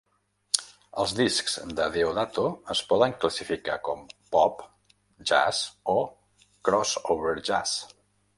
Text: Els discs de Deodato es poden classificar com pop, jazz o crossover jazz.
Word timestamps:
Els 1.01 1.11
discs 1.17 1.57
de 1.81 1.89
Deodato 1.97 2.45
es 2.75 2.81
poden 2.93 3.13
classificar 3.25 3.77
com 3.91 4.01
pop, 4.37 4.65
jazz 5.33 5.63
o 5.95 5.97
crossover 6.71 7.37
jazz. 7.53 7.79